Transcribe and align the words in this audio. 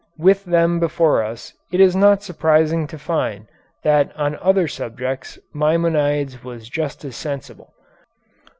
With 0.17 0.45
them 0.45 0.79
before 0.79 1.21
us 1.23 1.53
it 1.71 1.79
is 1.79 1.95
not 1.95 2.23
surprising 2.23 2.87
to 2.87 2.97
find 2.97 3.45
that 3.83 4.11
on 4.17 4.35
other 4.37 4.67
subjects 4.67 5.37
Maimonides 5.53 6.43
was 6.43 6.67
just 6.69 7.05
as 7.05 7.15
sensible. 7.15 7.75